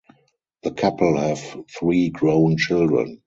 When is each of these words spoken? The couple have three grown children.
The 0.63 0.71
couple 0.71 1.15
have 1.17 1.57
three 1.79 2.09
grown 2.09 2.57
children. 2.57 3.19